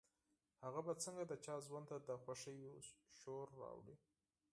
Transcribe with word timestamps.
هغه 0.65 0.81
به 0.85 0.93
څنګه 1.03 1.23
د 1.27 1.33
چا 1.45 1.55
ژوند 1.65 1.85
ته 1.89 1.97
د 2.07 2.09
خوښيو 2.23 2.73
شور 3.19 3.47
راوړي. 3.61 3.95